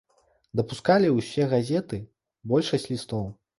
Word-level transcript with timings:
Дапускалі 0.59 1.11
ўсе 1.17 1.47
газеты, 1.53 2.01
большасць 2.55 2.91
лістоў. 2.97 3.33